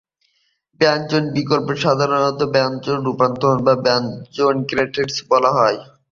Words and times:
ব্যঞ্জনের 0.81 1.33
বিকল্পকে 1.35 1.83
সাধারণত 1.85 2.39
ব্যঞ্জন 2.55 2.97
রূপান্তর 3.01 3.55
বা 3.65 3.73
ব্যঞ্জন 3.85 4.55
গ্রেডেশন 4.69 5.25
বলা 5.31 5.51
হয়। 5.57 5.77